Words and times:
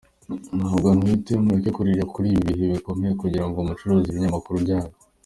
Ntabwo 0.57 0.87
ntwite, 0.97 1.33
mureke 1.43 1.69
kuririra 1.75 2.05
kuri 2.13 2.27
ibi 2.33 2.43
bihe 2.49 2.65
bikomeye 2.73 3.13
kugira 3.21 3.45
ngo 3.47 3.57
mucuruze 3.67 4.07
ibinyamakuru 4.09 4.55
byanyu. 4.65 4.93